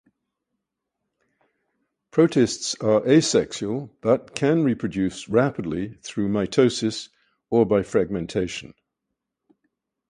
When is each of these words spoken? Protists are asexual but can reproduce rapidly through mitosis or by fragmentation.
Protists 2.09 2.73
are 2.81 3.07
asexual 3.07 3.95
but 4.01 4.33
can 4.33 4.63
reproduce 4.63 5.29
rapidly 5.29 5.99
through 6.01 6.27
mitosis 6.27 7.09
or 7.51 7.67
by 7.67 7.83
fragmentation. 7.83 8.73